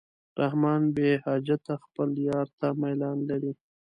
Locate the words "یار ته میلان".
2.29-3.17